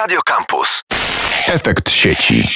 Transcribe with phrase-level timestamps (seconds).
[0.00, 0.82] Radio Campus.
[1.48, 2.48] Efekt sieci.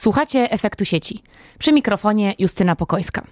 [0.00, 1.22] Słuchacie efektu sieci.
[1.58, 3.22] Przy mikrofonie Justyna Pokojska.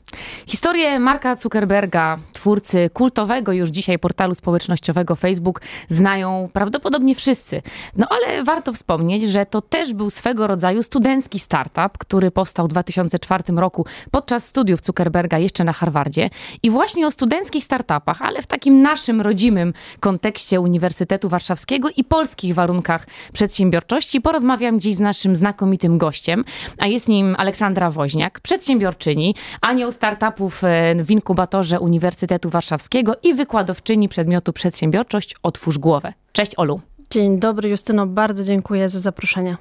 [0.46, 7.62] Historię Marka Zuckerberga, twórcy kultowego już dzisiaj portalu społecznościowego Facebook, znają prawdopodobnie wszyscy.
[7.96, 12.68] No ale warto wspomnieć, że to też był swego rodzaju studencki startup, który powstał w
[12.68, 16.30] 2004 roku podczas studiów Zuckerberga jeszcze na Harvardzie.
[16.62, 22.54] I właśnie o studenckich startupach, ale w takim naszym rodzimym kontekście Uniwersytetu Warszawskiego i polskich
[22.54, 26.44] warunkach przedsiębiorczości porozmawiam dziś z naszym znakomitym gościem,
[26.78, 34.08] a jest nim Aleksandra Woźniak, przedsiębiorczyni, anioł startupów e, w inkubatorze Uniwersytetu Warszawskiego i wykładowczyni
[34.08, 36.12] przedmiotu przedsiębiorczość Otwórz Głowę.
[36.32, 36.80] Cześć Olu.
[37.16, 39.56] Dzień dobry, Justyno, bardzo dziękuję za zaproszenie.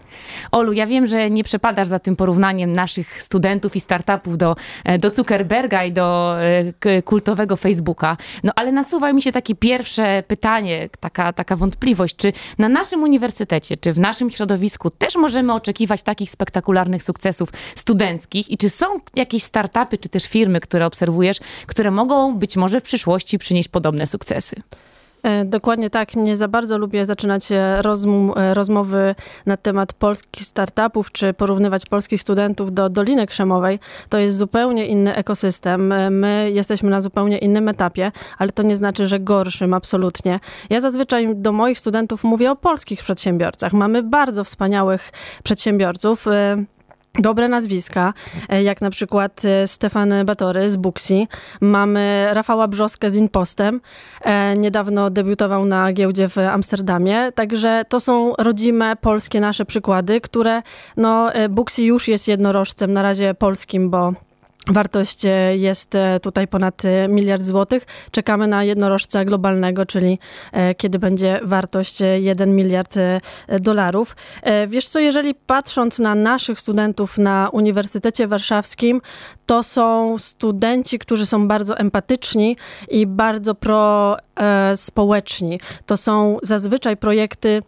[0.52, 4.56] Olu, ja wiem, że nie przepadasz za tym porównaniem naszych studentów i startupów do,
[4.86, 6.36] e, do Zuckerberga i do
[6.86, 12.34] e, kultowego Facebooka, no ale nasuwa mi się takie pierwsze pytanie, taka, taka wątpliwość, czy
[12.58, 18.58] na naszym uniwersytecie, czy w naszym środowisku też możemy oczekiwać takich spektakularnych sukcesów studenckich i
[18.58, 23.40] czy są jakieś startupy, czy też firmy, które obserwujesz, które mogą być może w przyszłości
[23.40, 24.56] przynieść podobne sukcesy?
[25.26, 26.16] E, dokładnie tak.
[26.16, 27.56] Nie za bardzo lubię zaczynać e,
[28.36, 33.80] e, rozmowy na temat polskich startupów, czy porównywać polskich studentów do Doliny Krzemowej.
[34.10, 35.94] To jest zupełnie inny ekosystem.
[36.12, 40.40] My jesteśmy na zupełnie innym etapie, ale to nie znaczy, że gorszym, absolutnie.
[40.70, 43.74] Ja zazwyczaj do moich studentów mówię o polskich przedsiębiorcach.
[43.74, 45.12] Mamy bardzo wspaniałych
[45.44, 46.26] przedsiębiorców
[47.20, 48.14] dobre nazwiska,
[48.50, 51.28] e, jak na przykład e, Stefan Batory z Buxi.
[51.62, 53.82] Mamy Rafała Brzoskę z Inpostem.
[54.22, 57.32] E, niedawno debiutował na giełdzie w Amsterdamie.
[57.32, 60.62] Także to są rodzime polskie nasze przykłady, które
[60.98, 64.14] no Buxi już jest jednorożcem na razie polskim, bo
[64.68, 67.86] Wartość e, jest e, tutaj ponad e, miliard złotych.
[68.12, 70.20] Czekamy na jednorożca globalnego, czyli
[70.78, 72.96] kiedy będzie wartość 1 miliard
[73.60, 74.16] dolarów.
[74.68, 79.02] Wiesz co, jeżeli patrząc na naszych studentów na Uniwersytecie Warszawskim,
[79.46, 82.58] to są studenci, którzy są bardzo empatyczni
[82.90, 85.60] i bardzo pro-społeczni.
[85.86, 87.62] To są zazwyczaj projekty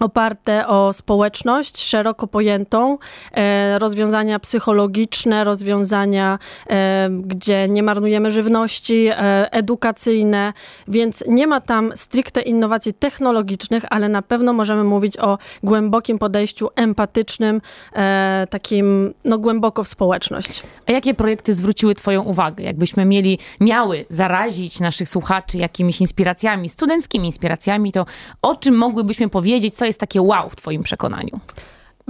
[0.00, 2.98] oparte o społeczność szeroko pojętą,
[3.32, 6.38] e, rozwiązania psychologiczne, rozwiązania,
[6.70, 10.52] e, gdzie nie marnujemy żywności, e, edukacyjne,
[10.88, 16.68] więc nie ma tam stricte innowacji technologicznych, ale na pewno możemy mówić o głębokim podejściu
[16.76, 17.60] empatycznym,
[18.50, 20.62] takim no, głęboko w społeczność.
[20.86, 22.64] A jakie projekty zwróciły Twoją uwagę?
[22.64, 28.06] Jakbyśmy mieli, miały zarazić naszych słuchaczy jakimiś inspiracjami, studenckimi inspiracjami, to
[28.42, 31.40] o czym mogłybyśmy powiedzieć, co jest takie wow w Twoim przekonaniu?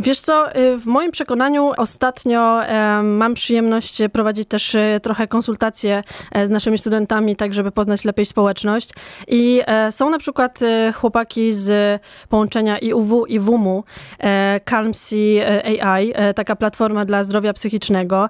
[0.02, 2.60] Wiesz co, y, w moim przekonaniu ostatnio
[3.02, 6.02] mam przyjemność prowadzić też y, trochę konsultacje
[6.32, 8.90] e, z naszymi studentami, tak żeby poznać lepiej społeczność.
[9.28, 10.58] I e, są na przykład
[10.94, 13.84] chłopaki z połączenia IUW i WUM-u,
[14.18, 15.16] e, Calmsy
[15.80, 18.28] AI, taka platforma dla zdrowia psychicznego,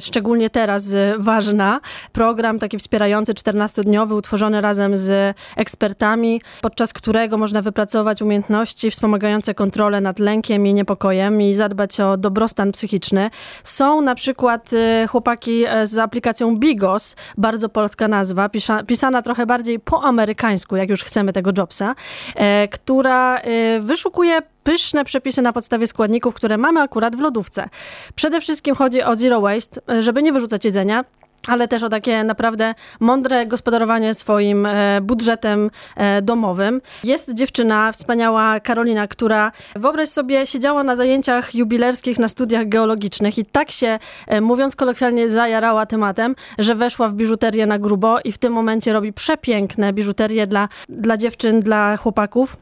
[0.00, 1.80] szczególnie teraz ważna.
[2.12, 10.00] Program taki wspierający 14-dniowy, utworzony razem z ekspertami, podczas którego można wypracować umiejętności wspomagające kontrolę
[10.00, 13.30] nad lękiem i niepokojem niepokojem i zadbać o dobrostan psychiczny.
[13.64, 18.50] Są na przykład y, chłopaki e, z aplikacją Bigos, bardzo polska nazwa,
[18.86, 21.94] pisana trochę bardziej po amerykańsku, jak już chcemy tego Jobsa,
[22.34, 27.68] e, która y, wyszukuje pyszne przepisy na podstawie składników, które mamy akurat w lodówce.
[28.14, 31.04] Przede wszystkim chodzi o zero waste, e, żeby nie wyrzucać jedzenia,
[31.48, 36.80] ale też o takie naprawdę mądre gospodarowanie swoim e, budżetem e, domowym.
[37.04, 43.44] Jest dziewczyna, wspaniała Karolina, która wyobraź sobie, siedziała na zajęciach jubilerskich na studiach geologicznych i
[43.44, 48.38] tak się, e, mówiąc kolokwialnie, zajarała tematem, że weszła w biżuterię na grubo i w
[48.38, 52.56] tym momencie robi przepiękne biżuterie dla, dla dziewczyn, dla chłopaków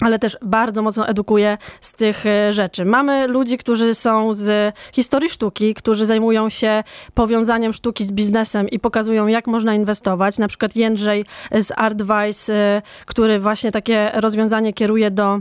[0.00, 2.84] ale też bardzo mocno edukuje z tych e, rzeczy.
[2.84, 6.82] Mamy ludzi, którzy są z historii sztuki, którzy zajmują się
[7.14, 10.38] powiązaniem sztuki z biznesem i pokazują, jak można inwestować.
[10.38, 15.40] Na przykład Jędrzej z Artwise, który właśnie takie rozwiązanie kieruje do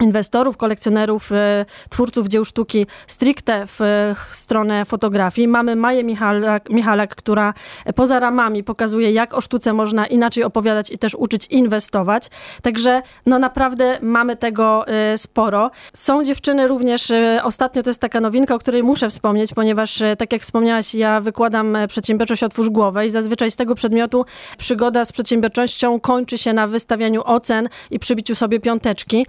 [0.00, 3.80] inwestorów, kolekcjonerów, e, twórców dzieł sztuki stricte w,
[4.30, 5.48] stronę fotografii.
[5.48, 7.54] Mamy Maję Michalak, Michalak, która
[7.94, 12.30] poza ramami pokazuje, jak o sztuce można inaczej opowiadać i też uczyć inwestować.
[12.62, 15.70] Także no naprawdę mamy tego e, sporo.
[15.92, 20.32] Są dziewczyny również, e, ostatnio to jest taka nowinka, o której muszę wspomnieć, ponieważ tak
[20.32, 24.24] jak wspomniałaś, ja wykładam przedsiębiorczość Otwórz Głowę i zazwyczaj z tego przedmiotu
[24.58, 29.26] przygoda z przedsiębiorczością kończy się na wystawianiu ocen i przybiciu sobie piąteczki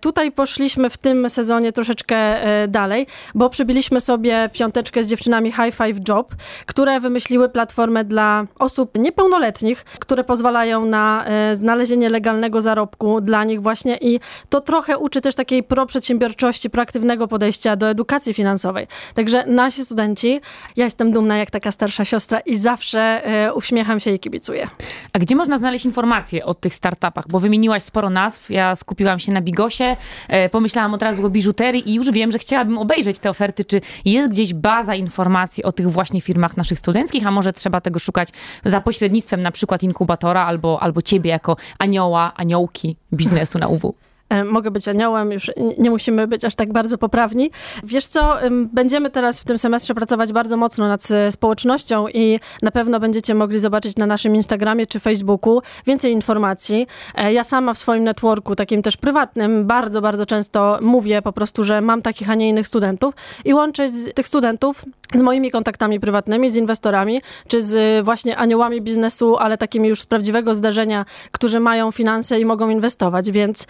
[0.00, 5.74] Tutaj poszliśmy w tym sezonie troszeczkę e, dalej, bo przybiliśmy sobie piąteczkę z dziewczynami High
[5.74, 6.34] Five Job,
[6.66, 13.62] które wymyśliły platformę dla osób niepełnoletnich, które pozwalają na e, znalezienie legalnego zarobku dla nich
[13.62, 18.86] właśnie i to trochę uczy też takiej proprzedsiębiorczości, proaktywnego podejścia do edukacji finansowej.
[19.14, 20.40] Także nasi studenci,
[20.76, 24.68] ja jestem dumna jak taka starsza siostra i zawsze e, uśmiecham się i kibicuję.
[25.12, 27.28] A gdzie można znaleźć informacje o tych startupach?
[27.28, 29.87] Bo wymieniłaś sporo nazw, ja skupiłam się na Bigosie,
[30.28, 33.80] e, pomyślałam od razu o biżuterii i już wiem, że chciałabym obejrzeć te oferty, czy
[34.04, 38.28] jest gdzieś baza informacji o tych właśnie firmach naszych studenckich, a może trzeba tego szukać
[38.64, 44.07] za pośrednictwem na przykład inkubatora albo, albo ciebie jako anioła, aniołki biznesu na UW.
[44.28, 47.50] E, mogę być aniołem, już nie musimy być aż tak bardzo poprawni.
[47.84, 53.00] Wiesz co, będziemy teraz w tym semestrze pracować bardzo mocno nad społecznością i na pewno
[53.00, 56.86] będziecie mogli zobaczyć na naszym Instagramie czy Facebooku więcej informacji.
[57.14, 61.64] E, ja sama w swoim networku, takim też prywatnym, bardzo, bardzo często mówię po prostu,
[61.64, 63.14] że mam takich, a nie innych studentów
[63.44, 64.84] i łączę tych studentów
[65.14, 70.06] z moimi kontaktami prywatnymi, z inwestorami, czy z właśnie aniołami biznesu, ale takimi już z
[70.06, 73.66] prawdziwego zdarzenia, którzy mają finanse i mogą inwestować, więc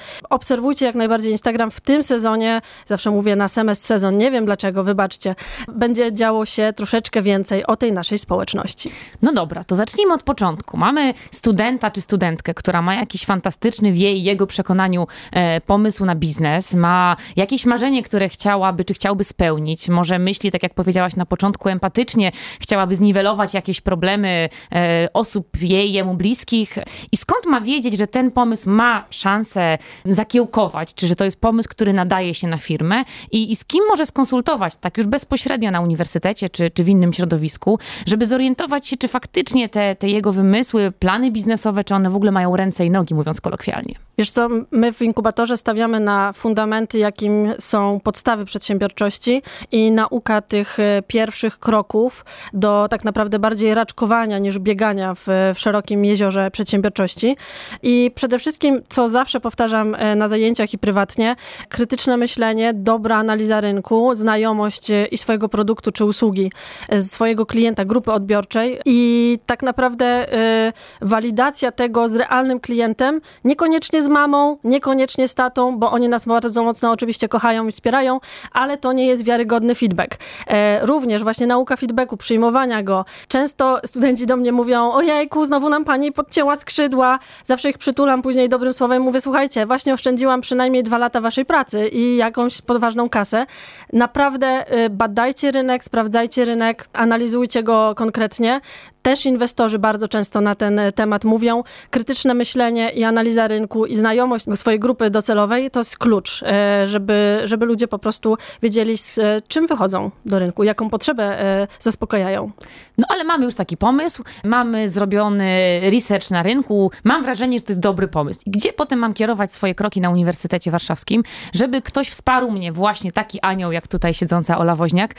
[0.80, 5.34] jak najbardziej Instagram w tym sezonie, zawsze mówię na semestr sezon, nie wiem dlaczego, wybaczcie,
[5.68, 8.90] będzie działo się troszeczkę więcej o tej naszej społeczności.
[9.22, 10.76] No dobra, to zacznijmy od początku.
[10.76, 16.14] Mamy studenta czy studentkę, która ma jakiś fantastyczny w jej, jego przekonaniu e, pomysł na
[16.14, 21.26] biznes, ma jakieś marzenie, które chciałaby czy chciałby spełnić, może myśli, tak jak powiedziałaś na
[21.26, 26.78] początku, empatycznie, chciałaby zniwelować jakieś problemy e, osób jej, jemu bliskich.
[27.12, 31.40] I skąd ma wiedzieć, że ten pomysł ma szansę zakiełkować kiełkować, czy że to jest
[31.40, 35.70] pomysł, który nadaje się na firmę i, i z kim może skonsultować, tak już bezpośrednio
[35.70, 40.32] na uniwersytecie czy, czy w innym środowisku, żeby zorientować się, czy faktycznie te, te jego
[40.32, 43.94] wymysły, plany biznesowe, czy one w ogóle mają ręce i nogi, mówiąc kolokwialnie.
[44.18, 49.42] Wiesz co, my w inkubatorze stawiamy na fundamenty, jakim są podstawy przedsiębiorczości
[49.72, 55.58] i nauka tych e, pierwszych kroków do tak naprawdę bardziej raczkowania niż biegania w, w
[55.58, 57.36] szerokim jeziorze przedsiębiorczości.
[57.82, 61.36] I przede wszystkim, co zawsze powtarzam e, zajęciach i prywatnie,
[61.68, 66.52] krytyczne myślenie, dobra analiza rynku, znajomość e, i swojego produktu czy usługi,
[66.98, 70.34] swojego klienta, grupy odbiorczej i tak naprawdę
[70.68, 76.24] y, walidacja tego z realnym klientem, niekoniecznie z mamą, niekoniecznie z tatą, bo oni nas
[76.24, 78.20] bardzo mocno oczywiście kochają i wspierają,
[78.52, 80.18] ale to nie jest wiarygodny feedback.
[80.46, 83.04] E, również właśnie nauka feedbacku, przyjmowania go.
[83.28, 87.18] Często studenci do mnie mówią, ojejku, znowu nam pani podcięła skrzydła.
[87.44, 91.88] Zawsze ich przytulam później dobrym słowem, mówię, słuchajcie, właśnie oszczędziłam przynajmniej dwa lata waszej pracy
[91.88, 93.46] i jakąś podważną kasę.
[93.92, 98.60] Naprawdę e, badajcie rynek, sprawdzajcie rynek, analizujcie go konkretnie
[99.02, 101.62] też inwestorzy bardzo często na ten temat mówią.
[101.90, 107.40] Krytyczne myślenie i analiza rynku i znajomość swojej grupy docelowej to jest klucz, e, żeby,
[107.44, 111.38] żeby ludzie po prostu wiedzieli, z czym wychodzą do rynku, jaką potrzebę
[111.80, 112.50] zaspokajają.
[112.98, 117.72] No ale mamy już taki pomysł, mamy zrobiony research na rynku, mam wrażenie, że to
[117.72, 118.40] jest dobry pomysł.
[118.46, 121.22] Gdzie potem mam kierować swoje kroki na Uniwersytecie Warszawskim,
[121.54, 125.14] żeby ktoś wsparł mnie, właśnie taki anioł, jak tutaj siedząca Ola Woźniak,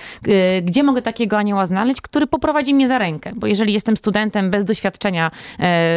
[0.61, 3.31] gdzie mogę takiego anioła znaleźć, który poprowadzi mnie za rękę?
[3.35, 5.31] Bo jeżeli jestem studentem bez doświadczenia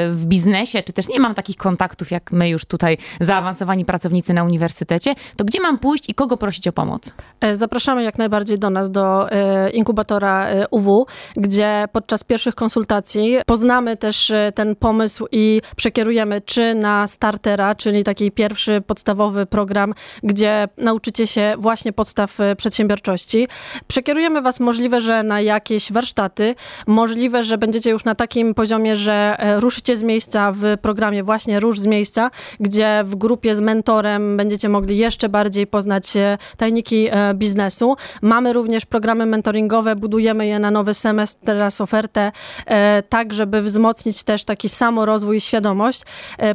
[0.09, 4.45] w biznesie, czy też nie mam takich kontaktów, jak my już tutaj zaawansowani pracownicy na
[4.45, 7.15] uniwersytecie, to gdzie mam pójść i kogo prosić o pomoc?
[7.41, 11.07] E, zapraszamy jak najbardziej do nas, do e, inkubatora e, UW,
[11.37, 18.31] gdzie podczas pierwszych konsultacji poznamy też ten pomysł i przekierujemy czy na startera, czyli taki
[18.31, 23.49] pierwszy podstawowy program, gdzie nauczycie się właśnie podstaw przedsiębiorczości.
[23.87, 26.55] Przekierujemy was możliwe, że na jakieś warsztaty,
[26.87, 31.79] możliwe, że będziecie już na takim poziomie, że ruszycie z miejsca w programie właśnie Rusz
[31.79, 32.31] z miejsca,
[32.61, 37.97] gdzie w grupie z mentorem będziecie mogli jeszcze bardziej poznać e, tajniki e, biznesu.
[38.23, 42.33] Mamy również programy mentoringowe, budujemy je na nowy semestr, teraz ofertę,
[42.67, 46.03] e, tak żeby wzmocnić też taki samorozwój i świadomość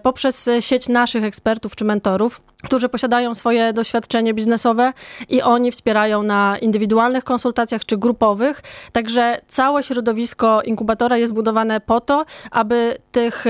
[0.03, 2.06] poprzez sieć naszych ekspertów czy mentorów
[2.63, 4.93] którzy posiadają swoje doświadczenie biznesowe
[5.29, 8.61] i oni wspierają na indywidualnych konsultacjach czy grupowych.
[8.91, 13.45] Także całe środowisko inkubatora jest budowane po to, aby tych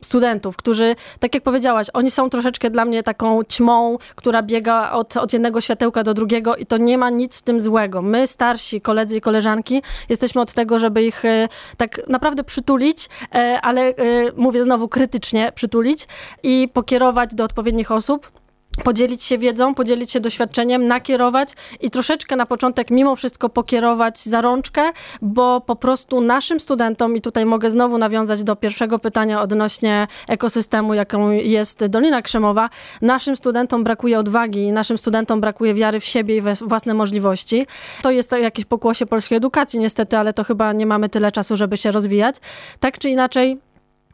[0.00, 5.16] studentów, którzy, tak jak powiedziałaś, oni są troszeczkę dla mnie taką ćmą, która biega od,
[5.16, 8.02] od jednego światełka do drugiego i to nie ma nic w tym złego.
[8.02, 13.60] My, starsi koledzy i koleżanki, jesteśmy od tego, żeby ich e, tak naprawdę przytulić, e,
[13.62, 13.94] ale e,
[14.36, 16.08] mówię znowu krytycznie przytulić
[16.42, 18.39] i pokierować do odpowiednich osób
[18.84, 21.48] podzielić się wiedzą, podzielić się doświadczeniem, nakierować
[21.80, 27.20] i troszeczkę na początek mimo wszystko pokierować za rączkę, bo po prostu naszym studentom, i
[27.20, 32.70] tutaj mogę znowu nawiązać do pierwszego pytania odnośnie ekosystemu, jaką jest Dolina Krzemowa,
[33.02, 37.66] naszym studentom brakuje odwagi, naszym studentom brakuje wiary w siebie i we własne możliwości.
[38.02, 41.76] To jest jakieś pokłosie polskiej edukacji niestety, ale to chyba nie mamy tyle czasu, żeby
[41.76, 42.36] się rozwijać.
[42.80, 43.58] Tak czy inaczej,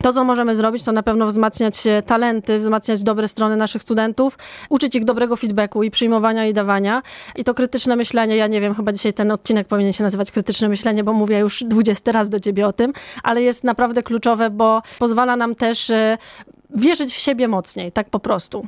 [0.02, 4.38] to, co możemy zrobić, to na pewno wzmacniać talenty, wzmacniać dobre strony naszych studentów,
[4.68, 7.02] uczyć ich dobrego feedbacku i przyjmowania i dawania.
[7.36, 10.68] I to krytyczne myślenie, ja nie wiem, chyba dzisiaj ten odcinek powinien się nazywać krytyczne
[10.68, 14.82] myślenie, bo mówię już dwudziesty raz do ciebie o tym, ale jest naprawdę kluczowe, bo
[14.98, 16.18] pozwala nam też e,
[16.74, 18.66] wierzyć w siebie mocniej, tak po prostu.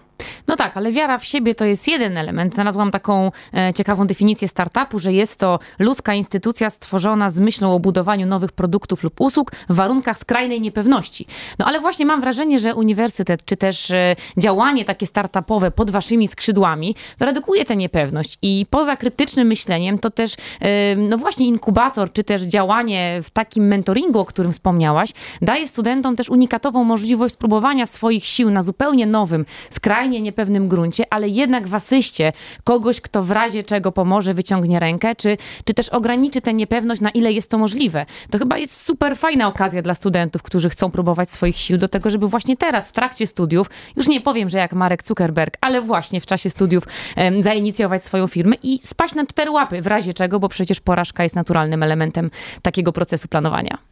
[0.49, 2.55] No tak, ale wiara w siebie to jest jeden element.
[2.55, 7.81] Znalazłam taką e, ciekawą definicję startupu, że jest to ludzka instytucja stworzona z myślą o
[7.81, 11.27] budowaniu nowych produktów lub usług w warunkach skrajnej niepewności.
[11.59, 16.29] No ale właśnie mam wrażenie, że uniwersytet, czy też e, działanie takie startupowe pod waszymi
[16.29, 22.25] skrzydłami, redukuje tę niepewność i poza krytycznym myśleniem to też, e, no właśnie inkubator, czy
[22.25, 25.11] też działanie w takim mentoringu, o którym wspomniałaś,
[25.43, 31.29] daje studentom też unikatową możliwość spróbowania swoich sił na zupełnie nowym, skrajnie niepewnym gruncie, ale
[31.29, 32.33] jednak w asyście
[32.65, 37.11] kogoś, kto w razie czego pomoże, wyciągnie rękę, czy, czy też ograniczy tę niepewność, na
[37.11, 38.07] ile jest to możliwe.
[38.31, 42.11] To chyba jest super fajna okazja dla studentów, którzy chcą próbować swoich sił do tego,
[42.11, 46.21] żeby właśnie teraz, w trakcie studiów, już nie powiem, że jak Marek Zuckerberg, ale właśnie
[46.21, 46.85] w czasie studiów
[47.17, 51.23] um, zainicjować swoją firmę i spaść na cztery łapy, w razie czego, bo przecież porażka
[51.23, 52.31] jest naturalnym elementem
[52.63, 53.88] takiego procesu planowania.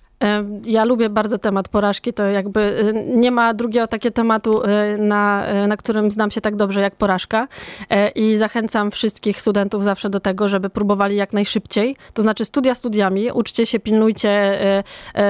[0.64, 2.12] Ja lubię bardzo temat porażki.
[2.12, 6.40] To jakby y, nie ma drugiego takiego tematu, y, na, y, na którym znam się
[6.40, 7.48] tak dobrze jak porażka.
[7.90, 11.96] E, I zachęcam wszystkich studentów zawsze do tego, żeby próbowali jak najszybciej.
[12.14, 14.58] To znaczy studia studiami, uczcie się, pilnujcie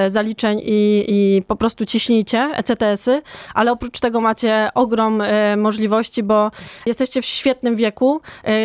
[0.07, 3.23] zaliczeń i, i po prostu ciśnijcie ECTS-y,
[3.55, 5.23] ale oprócz tego macie ogrom
[5.57, 6.51] możliwości, bo
[6.87, 8.21] jesteście w świetnym wieku,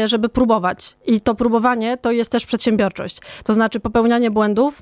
[0.06, 0.96] żeby próbować.
[1.06, 3.20] I to próbowanie to jest też przedsiębiorczość.
[3.44, 4.82] To znaczy popełnianie błędów,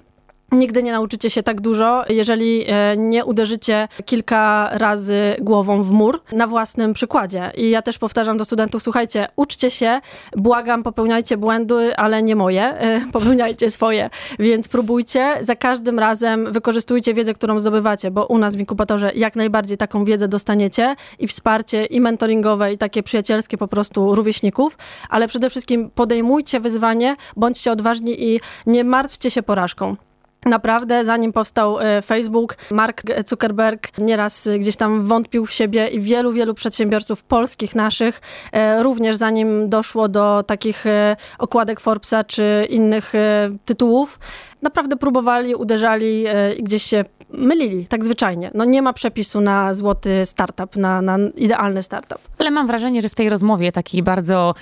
[0.51, 6.21] Nigdy nie nauczycie się tak dużo, jeżeli e, nie uderzycie kilka razy głową w mur
[6.31, 7.51] na własnym przykładzie.
[7.55, 10.01] I ja też powtarzam do studentów, słuchajcie, uczcie się,
[10.35, 17.13] błagam, popełniajcie błędy, ale nie moje, e, popełniajcie swoje, więc próbujcie, za każdym razem wykorzystujcie
[17.13, 21.85] wiedzę, którą zdobywacie, bo u nas w inkubatorze jak najbardziej taką wiedzę dostaniecie i wsparcie
[21.85, 24.77] i mentoringowe i takie przyjacielskie po prostu rówieśników,
[25.09, 30.08] ale przede wszystkim podejmujcie wyzwanie, bądźcie odważni i nie martwcie się porażką.
[30.45, 36.33] Naprawdę, zanim powstał e, Facebook, Mark Zuckerberg nieraz gdzieś tam wątpił w siebie i wielu,
[36.33, 43.13] wielu przedsiębiorców polskich naszych, e, również zanim doszło do takich e, okładek Forbesa czy innych
[43.65, 44.19] tytułów,
[44.61, 46.25] naprawdę próbowali, uderzali
[46.57, 48.51] i gdzieś się mylili, tak zwyczajnie.
[48.53, 52.19] No nie ma przepisu na złoty startup, na, na idealny startup.
[52.37, 54.55] Ale mam wrażenie, że w tej rozmowie takiej bardzo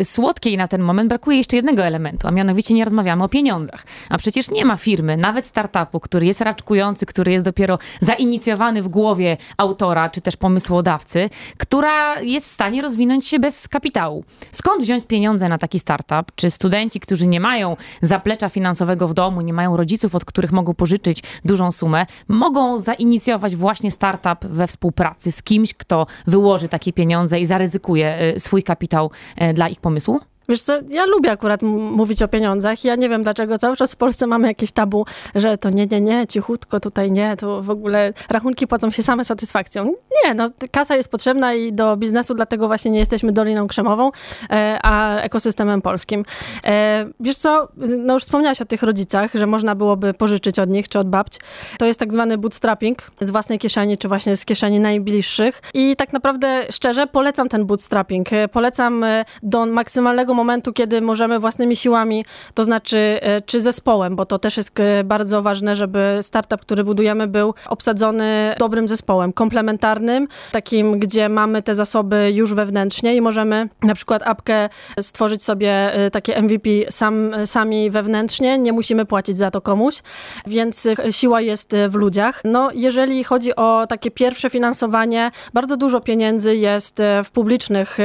[0.00, 3.84] y, słodkiej na ten moment brakuje jeszcze jednego elementu, a mianowicie nie rozmawiamy o pieniądzach.
[4.08, 8.88] A przecież nie ma firmy, nawet startupu, który jest raczkujący, który jest dopiero zainicjowany w
[8.88, 14.24] głowie autora czy też pomysłodawcy, która jest w stanie rozwinąć się bez kapitału.
[14.52, 16.32] Skąd wziąć pieniądze na taki startup?
[16.34, 20.74] Czy studenci, którzy nie mają zaplecza finansowego w domu, nie mają rodziców, od których mogą
[20.74, 27.40] pożyczyć dużą sumę, mogą zainicjować właśnie startup we współpracy z kimś, kto wyłoży takie pieniądze
[27.40, 29.10] i zaryzykuje y, swój kapitał
[29.42, 30.20] y, dla ich pomysłu?
[30.50, 32.84] Wiesz co, ja lubię akurat mówić o pieniądzach.
[32.84, 36.00] Ja nie wiem, dlaczego cały czas w Polsce mamy jakieś tabu, że to nie, nie,
[36.00, 39.94] nie, cichutko tutaj nie, to w ogóle rachunki płacą się same satysfakcją.
[40.24, 44.10] Nie, no kasa jest potrzebna i do biznesu, dlatego właśnie nie jesteśmy Doliną Krzemową,
[44.50, 46.24] e, a ekosystemem polskim.
[46.64, 50.88] E, wiesz co, no już wspomniałaś o tych rodzicach, że można byłoby pożyczyć od nich
[50.88, 51.38] czy od babć.
[51.78, 55.62] To jest tak zwany bootstrapping z własnej kieszeni, czy właśnie z kieszeni najbliższych.
[55.74, 58.32] I tak naprawdę, szczerze, polecam ten bootstrapping.
[58.32, 59.04] E, polecam
[59.42, 64.56] do maksymalnego momentu, kiedy możemy własnymi siłami, to znaczy e, czy zespołem, bo to też
[64.56, 71.28] jest e, bardzo ważne, żeby startup, który budujemy, był obsadzony dobrym zespołem, komplementarnym, takim, gdzie
[71.28, 74.68] mamy te zasoby już wewnętrznie i możemy na przykład apkę
[75.00, 80.02] stworzyć sobie e, takie MVP sam, sami wewnętrznie, nie musimy płacić za to komuś,
[80.46, 82.42] więc siła jest w ludziach.
[82.44, 87.98] No, jeżeli chodzi o takie pierwsze finansowanie, bardzo dużo pieniędzy jest w publicznych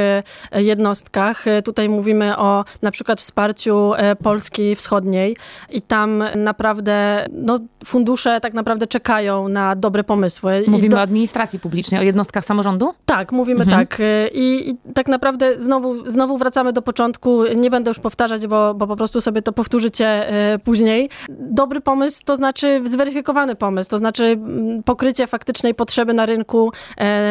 [0.52, 1.44] jednostkach.
[1.64, 5.36] Tutaj mówimy mówimy o na przykład wsparciu e, Polski Wschodniej
[5.70, 10.64] i tam naprawdę no, fundusze tak naprawdę czekają na dobre pomysły.
[10.68, 10.96] Mówimy do...
[10.96, 12.94] o administracji publicznej, o jednostkach samorządu?
[13.06, 13.86] Tak, mówimy mhm.
[13.86, 14.00] tak.
[14.00, 17.44] E, I, I, tak naprawdę znowu, znowu wracamy do początku.
[17.56, 21.10] Nie będę już powtarzać, bo, bo po prostu sobie to powtórzycie e, później.
[21.28, 26.72] Dobry pomysł to znaczy zweryfikowany pomysł, to znaczy mm, pokrycie faktycznej potrzeby na rynku,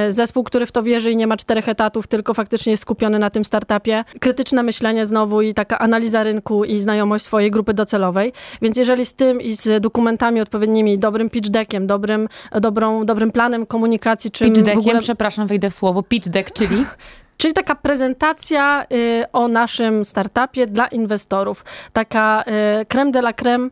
[0.10, 3.30] zespół, który w to wierzy i nie ma czterech etatów, tylko faktycznie jest skupiony na
[3.30, 4.04] tym startupie.
[4.20, 8.34] Krytyczne myślenie znowu i taka analiza rynku i znajomość swojej grupy docelowej.
[8.62, 12.28] Więc jeżeli z tym i z dokumentami odpowiednimi, dobrym pitch deckiem, dobrym,
[12.62, 15.00] dobrą, dobrym planem komunikacji, czy pitch deckiem, ogóle...
[15.00, 16.86] przepraszam, wejdę w słowo, pitch deck, czyli?
[17.38, 21.66] Czyli taka prezentacja y, o naszym startupie dla inwestorów.
[21.94, 22.44] Taka
[22.82, 23.70] y, creme de la creme,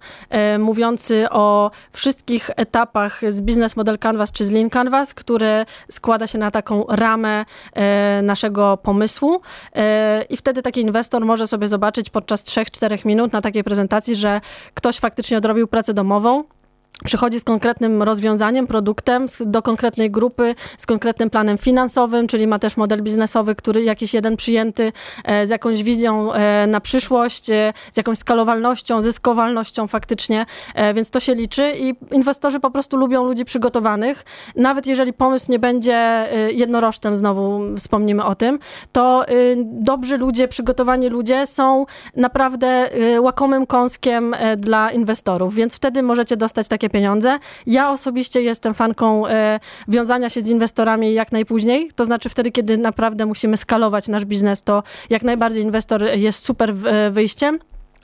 [0.55, 6.27] y, mówiący o wszystkich etapach z Business Model Canvas czy z Lean Canvas, który składa
[6.27, 7.46] się na taką ramę
[8.24, 9.41] naszego pomysłu.
[10.29, 14.41] I wtedy taki inwestor może sobie zobaczyć podczas 3-4 minut na takiej prezentacji, że
[14.74, 16.43] ktoś faktycznie odrobił pracę domową,
[17.03, 22.77] przychodzi z konkretnym rozwiązaniem, produktem do konkretnej grupy, z konkretnym planem finansowym, czyli ma też
[22.77, 24.91] model biznesowy, który jakiś jeden przyjęty
[25.23, 30.45] e, z jakąś wizją e, na przyszłość, e, z jakąś skalowalnością, zyskowalnością faktycznie,
[30.95, 34.25] więc to się liczy i inwestorzy po prostu lubią ludzi przygotowanych.
[34.55, 38.59] Nawet jeżeli pomysł nie będzie jednorożcem, znowu wspomnimy o tym,
[38.91, 39.25] to
[39.63, 41.85] dobrzy ludzie, przygotowani ludzie są
[42.15, 47.39] naprawdę łakomym kąskiem dla inwestorów, więc wtedy możecie dostać takie pieniądze.
[47.65, 52.77] Ja osobiście jestem fanką e, wiązania się z inwestorami jak najpóźniej, to znaczy wtedy, kiedy
[52.77, 57.59] naprawdę musimy skalować nasz biznes, to jak najbardziej inwestor jest super e, wyjściem.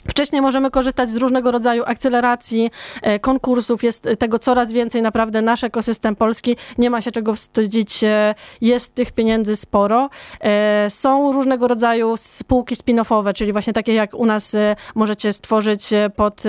[0.07, 5.63] Wcześniej możemy korzystać z różnego rodzaju akceleracji, e, konkursów, jest tego coraz więcej, naprawdę nasz
[5.63, 10.09] ekosystem polski nie ma się czego wstydzić, e, jest tych pieniędzy sporo.
[10.41, 14.55] E, są różnego rodzaju spółki spin-offowe, czyli właśnie takie jak u nas
[14.95, 16.43] możecie stworzyć pod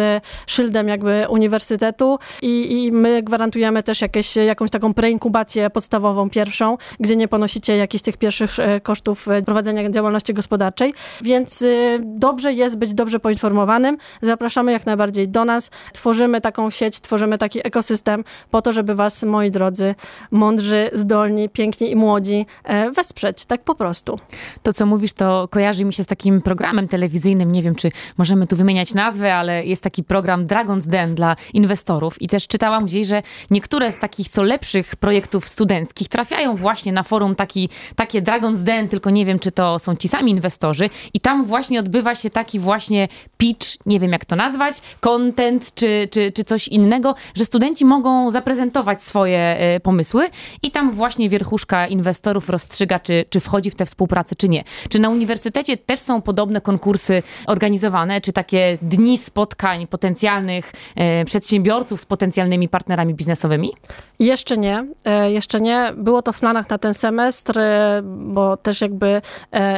[0.46, 2.18] szyldem jakby uniwersytetu.
[2.42, 8.02] I, i my gwarantujemy też jakieś, jakąś taką preinkubację podstawową, pierwszą, gdzie nie ponosicie jakichś
[8.02, 8.50] tych pierwszych
[8.82, 11.64] kosztów prowadzenia działalności gospodarczej, więc
[12.00, 13.96] dobrze jest być dobrze poinformowany poinformowanym.
[14.22, 15.70] Zapraszamy jak najbardziej do nas.
[15.92, 19.94] Tworzymy taką sieć, tworzymy taki ekosystem po to, żeby was, moi drodzy,
[20.30, 23.44] mądrzy, zdolni, piękni i młodzi e, wesprzeć.
[23.44, 24.18] Tak po prostu.
[24.62, 27.52] To, co mówisz, to kojarzy mi się z takim programem telewizyjnym.
[27.52, 32.22] Nie wiem, czy możemy tu wymieniać nazwę, ale jest taki program Dragon's Den dla inwestorów.
[32.22, 37.02] I też czytałam gdzieś, że niektóre z takich co lepszych projektów studenckich trafiają właśnie na
[37.02, 40.90] forum taki, takie Dragon's Den, tylko nie wiem, czy to są ci sami inwestorzy.
[41.14, 43.08] I tam właśnie odbywa się taki właśnie
[43.40, 48.30] pitch, nie wiem jak to nazwać, content czy, czy, czy coś innego, że studenci mogą
[48.30, 50.28] zaprezentować swoje e, pomysły
[50.62, 54.64] i tam właśnie wierchuszka inwestorów rozstrzyga, czy, czy wchodzi w tę współpracę, czy nie.
[54.88, 62.00] Czy na uniwersytecie też są podobne konkursy organizowane, czy takie dni spotkań potencjalnych e, przedsiębiorców
[62.00, 63.72] z potencjalnymi partnerami biznesowymi?
[64.18, 65.92] Jeszcze nie, e, jeszcze nie.
[65.96, 67.54] Było to w planach na ten semestr,
[68.02, 69.22] bo też jakby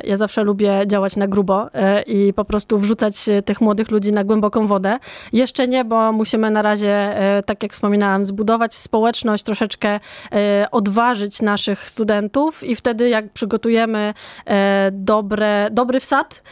[0.05, 1.67] ja zawsze lubię działać na grubo
[2.07, 4.99] i po prostu wrzucać tych młodych ludzi na głęboką wodę.
[5.33, 10.01] Jeszcze nie, bo musimy na razie, e, tak jak wspominałam, zbudować społeczność, troszeczkę
[10.33, 14.15] e, odważyć naszych studentów i wtedy jak przygotujemy
[14.47, 16.43] e, dobre, dobry wsad,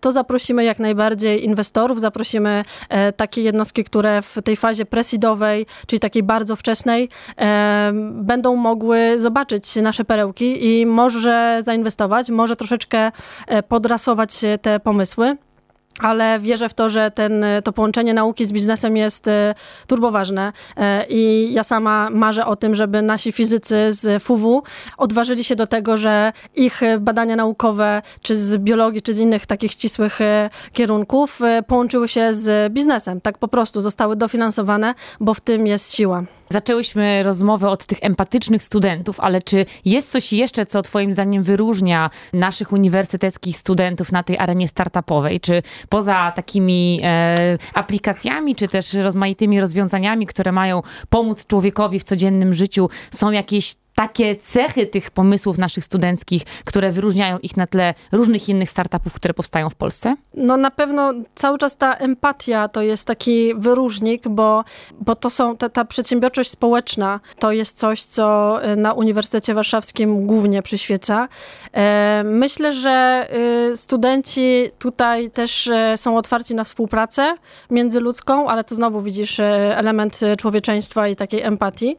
[0.00, 2.64] to zaprosimy jak najbardziej inwestorów, zaprosimy
[3.16, 7.08] takie jednostki, które w tej fazie presidowej, czyli takiej bardzo wczesnej,
[8.12, 13.12] będą mogły zobaczyć nasze perełki i może zainwestować, może troszeczkę
[13.68, 15.36] podrasować te pomysły
[15.98, 19.54] ale wierzę w to, że ten, to połączenie nauki z biznesem jest e,
[19.86, 24.62] turboważne e, i ja sama marzę o tym, żeby nasi fizycy z FUW
[24.96, 29.72] odważyli się do tego, że ich badania naukowe, czy z biologii, czy z innych takich
[29.72, 33.20] ścisłych e, kierunków połączyły się z biznesem.
[33.20, 36.24] Tak po prostu zostały dofinansowane, bo w tym jest siła.
[36.52, 42.10] Zaczęłyśmy rozmowę od tych empatycznych studentów, ale czy jest coś jeszcze, co Twoim zdaniem wyróżnia
[42.32, 45.40] naszych uniwersyteckich studentów na tej arenie startupowej?
[45.40, 52.54] Czy poza takimi e, aplikacjami, czy też rozmaitymi rozwiązaniami, które mają pomóc człowiekowi w codziennym
[52.54, 58.48] życiu, są jakieś takie cechy tych pomysłów naszych studenckich, które wyróżniają ich na tle różnych
[58.48, 60.16] innych startupów, które powstają w Polsce?
[60.34, 64.64] No na pewno cały czas ta empatia to jest taki wyróżnik, bo,
[65.00, 70.26] bo to są, ta, ta przedsiębiorczość społeczna to jest coś, co e, na Uniwersytecie Warszawskim
[70.26, 71.28] głównie przyświeca.
[71.72, 72.90] E, myślę, że
[73.70, 77.34] e, studenci tutaj też są otwarci na współpracę
[77.70, 81.96] międzyludzką, ale tu znowu widzisz element człowieczeństwa i takiej empatii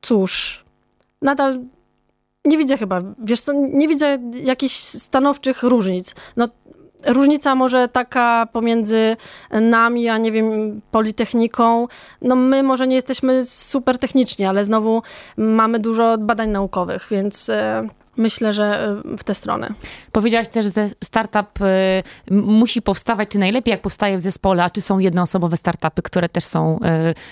[0.00, 0.64] cóż,
[1.22, 1.60] nadal
[2.44, 6.14] Nie widzę chyba, wiesz co, nie widzę jakichś stanowczych różnic.
[6.36, 6.48] No,
[7.06, 9.16] różnica może taka pomiędzy
[9.50, 11.88] nami, a nie wiem, Politechniką.
[12.22, 15.02] No my może nie jesteśmy super techniczni, ale znowu
[15.36, 17.88] mamy dużo badań naukowych, więc e,
[18.20, 19.74] myślę, że y, w tę stronę.
[20.12, 24.80] Powiedziałaś też, że startup y, musi powstawać, czy najlepiej jak powstaje w zespole, a czy
[24.80, 26.78] są jednoosobowe startupy, które też są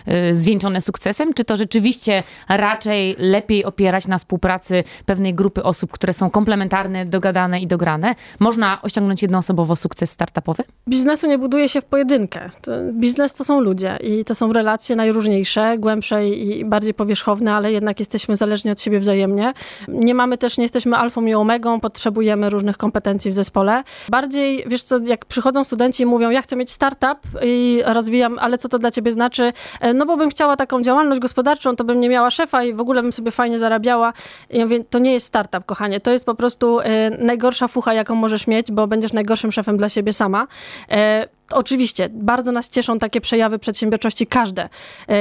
[0.09, 6.13] y, zwieńczone sukcesem, czy to rzeczywiście raczej lepiej opierać na współpracy pewnej grupy osób, które
[6.13, 8.15] są komplementarne, dogadane i dograne?
[8.39, 10.63] Można osiągnąć jednoosobowo sukces startupowy?
[10.89, 12.51] Biznesu nie buduje się w pojedynkę.
[12.93, 17.99] Biznes to są ludzie i to są relacje najróżniejsze, głębsze i bardziej powierzchowne, ale jednak
[17.99, 19.53] jesteśmy zależni od siebie wzajemnie.
[19.89, 23.83] Nie mamy też, nie jesteśmy alfą i omegą, potrzebujemy różnych kompetencji w zespole.
[24.09, 28.59] Bardziej, wiesz co, jak przychodzą studenci i mówią, ja chcę mieć startup i rozwijam, ale
[28.59, 29.53] co to dla ciebie znaczy?
[29.81, 32.81] E, no bo bym chciała taką działalność gospodarczą, to bym nie miała szefa i w
[32.81, 34.13] ogóle bym sobie fajnie zarabiała.
[34.51, 37.95] I ja mówię, to nie jest startup, kochanie, to jest po prostu e, najgorsza fucha,
[37.95, 40.47] jaką możesz mieć, bo będziesz najgorszym szefem dla siebie sama.
[40.91, 44.69] E, oczywiście, bardzo nas cieszą takie przejawy przedsiębiorczości, każde.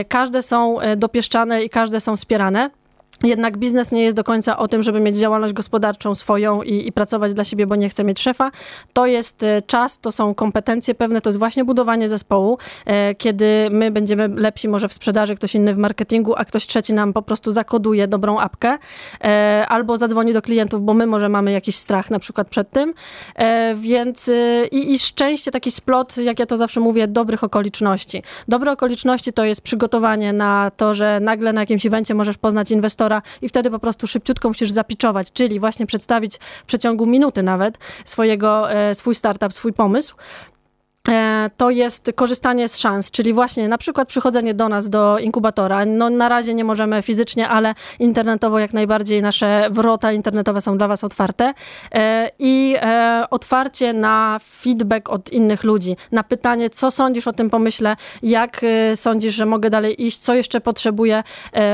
[0.10, 2.70] Każde są dopieszczane i każde są wspierane.
[3.24, 6.92] Jednak biznes nie jest do końca o tym, żeby mieć działalność gospodarczą swoją i, i,
[6.92, 8.52] pracować dla siebie, bo nie chce mieć szefa.
[8.94, 13.68] To jest e, czas, to są kompetencje pewne, to jest właśnie budowanie zespołu, e, kiedy
[13.72, 17.22] my będziemy lepsi może w sprzedaży, ktoś inny w marketingu, a ktoś trzeci nam po
[17.22, 18.78] prostu zakoduje dobrą apkę
[19.24, 22.94] e, albo zadzwoni do klientów, bo my może mamy jakiś strach na przykład przed tym.
[23.76, 24.32] Więc
[24.72, 28.24] i, i szczęście, taki splot, jak ja to zawsze mówię, dobrych okoliczności.
[28.48, 33.07] Dobre okoliczności to jest przygotowanie na to, że nagle na jakimś evencie możesz poznać inwestora,
[33.42, 38.72] i wtedy po prostu szybciutko musisz zapiczować, czyli właśnie przedstawić w przeciągu minuty nawet swojego,
[38.72, 40.16] e, swój startup, swój pomysł.
[41.48, 45.86] E, to jest korzystanie z szans, czyli właśnie na przykład przychodzenie do nas, do inkubatora.
[45.86, 50.88] No na razie nie możemy fizycznie, ale internetowo jak najbardziej nasze wrota internetowe są dla
[50.88, 51.54] Was otwarte.
[51.92, 52.76] E, I
[53.30, 58.62] otwarcie na feedback od innych ludzi, na pytanie, co sądzisz o tym pomyśle, jak
[58.96, 61.24] sądzisz, że mogę dalej iść, co jeszcze potrzebuję,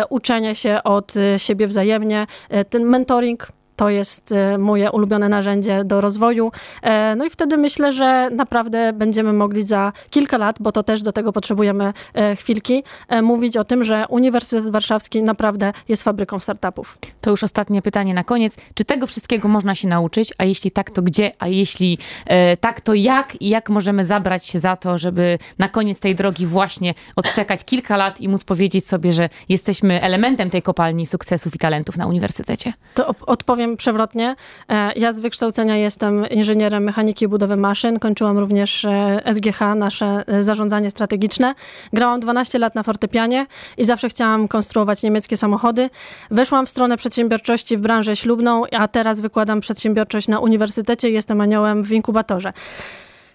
[0.09, 2.27] uczenie się od siebie wzajemnie,
[2.69, 6.51] ten mentoring to jest e, moje ulubione narzędzie do rozwoju.
[6.81, 11.01] E, no i wtedy myślę, że naprawdę będziemy mogli za kilka lat, bo to też
[11.01, 12.83] do tego potrzebujemy e, chwilki,
[13.21, 16.97] mówić o tym, że Uniwersytet Warszawski naprawdę jest fabryką startupów.
[17.21, 18.55] To już ostatnie pytanie na koniec.
[18.73, 20.33] Czy tego wszystkiego można się nauczyć?
[20.37, 21.31] A jeśli tak, to gdzie?
[21.39, 21.97] A jeśli
[22.59, 23.41] tak, to jak?
[23.41, 27.97] I jak możemy zabrać się za to, żeby na koniec tej drogi właśnie odczekać kilka
[27.97, 32.73] lat i móc powiedzieć sobie, że jesteśmy elementem tej kopalni sukcesów i talentów na uniwersytecie?
[32.93, 34.35] To odpowiem powiem przewrotnie.
[34.69, 37.99] E, ja z wykształcenia jestem inżynierem mechaniki i budowy maszyn.
[37.99, 41.55] Kończyłam również e, SGH, nasze e, zarządzanie strategiczne.
[41.93, 43.45] Grałam 12 lat na fortepianie
[43.77, 45.89] i zawsze chciałam konstruować niemieckie samochody.
[46.31, 51.41] Weszłam w stronę przedsiębiorczości w branżę ślubną, a teraz wykładam przedsiębiorczość na uniwersytecie i jestem
[51.41, 52.53] aniołem w inkubatorze.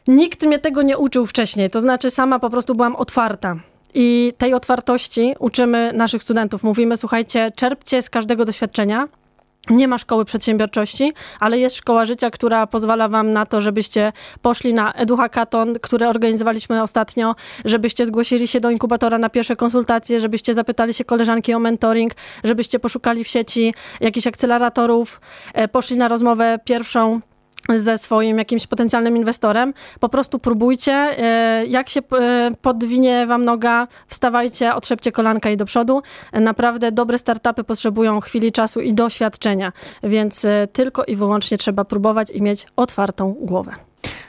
[0.09, 3.57] Nikt mnie tego nie uczył wcześniej, to znaczy sama po prostu byłam otwarta.
[3.95, 6.63] I tej otwartości uczymy naszych studentów.
[6.63, 9.09] Mówimy, słuchajcie, czerpcie z każdego doświadczenia,
[9.71, 14.75] nie ma szkoły przedsiębiorczości, ale jest szkoła życia, która pozwala wam na to, żebyście poszli
[14.75, 20.95] na EduHackathon, który organizowaliśmy ostatnio, żebyście zgłosili się do inkubatora na pierwsze konsultacje, żebyście zapytali
[20.95, 22.13] się koleżanki o mentoring,
[22.45, 25.21] żebyście poszukali w sieci jakichś akceleratorów,
[25.55, 27.21] e, poszli na rozmowę pierwszą
[27.75, 29.75] ze swoim jakimś potencjalnym inwestorem.
[30.01, 30.93] Po prostu próbujcie.
[30.93, 36.03] E, jak się e, podwinie wam noga, wstawajcie, otrzepcie kolanka i do przodu.
[36.33, 42.31] Naprawdę dobre startupy potrzebują chwili czasu i doświadczenia, więc e, tylko i wyłącznie trzeba próbować
[42.31, 43.88] i mieć otwartą głowę.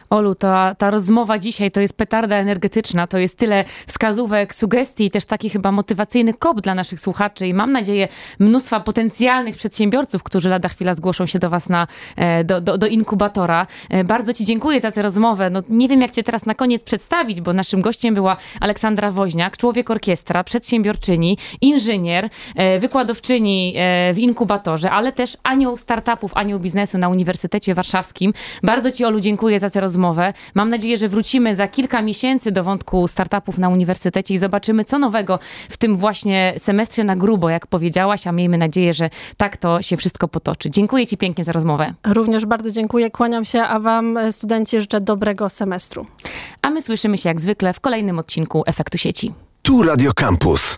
[0.10, 5.26] Olu, ta, ta rozmowa dzisiaj to jest petarda energetyczna, to jest tyle wskazówek, sugestii też
[5.26, 8.08] taki chyba motywacyjny kop dla naszych słuchaczy i mam nadzieję
[8.39, 12.88] mnóstwa potencjalnych przedsiębiorców, którzy lada chwila zgłoszą się do was na, e, do, do, do
[12.88, 13.67] inkubatora.
[13.89, 15.50] E, bardzo ci dziękuję za tę rozmowę.
[15.50, 19.58] No, nie wiem, jak cię teraz na koniec przedstawić, bo naszym gościem była Aleksandra Woźniak,
[19.58, 23.76] człowiek orkiestra, przedsiębiorczyni, inżynier, e, wykładowczyni
[24.13, 28.34] w inkubatorze, ale też anioł startupów, anioł biznesu na Uniwersytecie Warszawskim.
[28.63, 30.34] Bardzo ci, Olu, dziękuję za tę rozmowę rozmowę.
[30.54, 35.00] Mam nadzieję, że wrócimy za kilka miesięcy do wątku startupów na uniwersytecie i zobaczymy, co
[35.00, 39.82] nowego w tym właśnie semestrze na grubo, jak powiedziałaś, a miejmy nadzieję, że tak to
[39.82, 40.70] się wszystko potoczy.
[40.70, 41.94] Dziękuję Ci pięknie za rozmowę.
[42.08, 46.06] Również bardzo dziękuję, kłaniam się, a Wam, e, studenci, życzę dobrego semestru.
[46.62, 49.34] A my słyszymy się jak zwykle w kolejnym odcinku Efektu Sieci.
[49.62, 50.78] Tu Radio Campus.